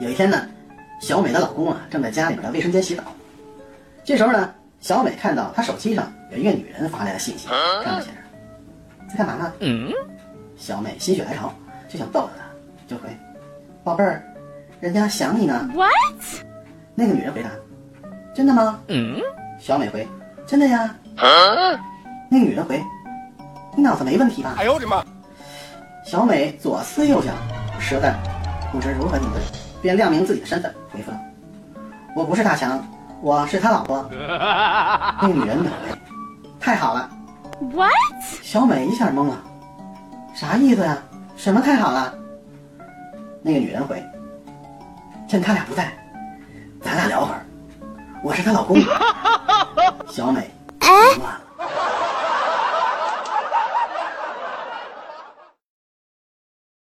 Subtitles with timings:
[0.00, 0.48] 有一天呢，
[1.00, 3.04] 小美的老公啊正在家里面的卫生间洗澡。
[4.04, 8.16] 这时候呢，小美看到她手机上有一个女人发来的信息，上面写着
[9.08, 9.52] ：“在干嘛呢？”
[10.56, 11.54] 小美心血来潮
[11.88, 12.44] 就想逗逗他，
[12.88, 13.08] 就回
[13.84, 14.22] ：“宝贝儿，
[14.80, 15.88] 人家想你呢。” What？
[16.96, 17.50] 那个女人回答
[18.34, 18.80] ：“真的吗？”
[19.60, 20.06] 小美回
[20.46, 20.96] ：“真的呀。”
[22.28, 22.82] 那个女人回
[23.76, 25.04] ：“你脑子没问题吧？”哎呦我的妈！
[26.04, 27.34] 小美左思右想，
[27.78, 28.14] 实在
[28.70, 29.40] 不知如何应对，
[29.80, 31.16] 便亮明自己的身份，回复道
[32.14, 32.84] ：“我不是大强，
[33.20, 34.04] 我是他老婆。
[34.12, 35.98] ”那个女人秒回
[36.60, 37.08] ：“太好了。
[37.72, 37.92] What？”
[38.42, 39.36] 小美一下懵了，
[40.34, 40.98] 啥意思呀？
[41.36, 42.14] 什么太好了？
[43.40, 44.04] 那个女人回
[45.28, 45.92] ：“趁他俩不在，
[46.80, 47.46] 咱俩聊会儿。
[48.22, 48.76] 我是她老公。
[50.08, 51.41] ”小美懵了。